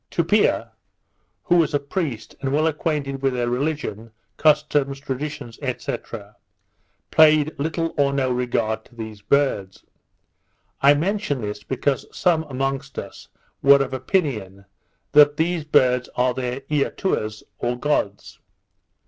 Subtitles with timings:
[0.09, 0.71] Tupia,
[1.43, 5.97] who was a priest, and well acquainted with their religion, customs, traditions, &c.
[7.11, 9.83] paid little or no regard to these birds.
[10.81, 13.27] I mention this, because some amongst us
[13.61, 14.65] were of opinion
[15.11, 18.39] that these birds are their Eatuas, or gods.